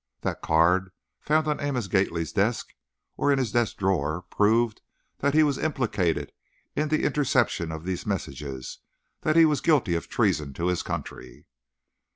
That 0.21 0.41
card, 0.41 0.89
found 1.19 1.47
on 1.47 1.59
Amos 1.61 1.85
Gately's 1.85 2.31
desk, 2.31 2.73
or 3.17 3.31
in 3.31 3.37
his 3.37 3.51
desk 3.51 3.77
drawer, 3.77 4.23
proved 4.31 4.81
that 5.19 5.35
he 5.35 5.43
was 5.43 5.59
implicated 5.59 6.31
in 6.75 6.87
the 6.89 7.03
interception 7.03 7.71
of 7.71 7.83
these 7.85 8.07
messages, 8.07 8.79
that 9.21 9.35
he 9.35 9.45
was 9.45 9.61
guilty 9.61 9.93
of 9.93 10.07
treason 10.09 10.53
to 10.53 10.69
his 10.69 10.81
country! 10.81 11.45